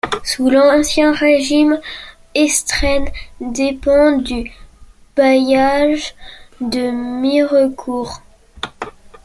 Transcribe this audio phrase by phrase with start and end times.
[0.23, 1.79] Sous l'Ancien régime,
[2.33, 4.49] Estrennes dépend du
[5.15, 6.15] bailliage
[6.59, 6.89] de
[7.21, 8.23] Mirecourt.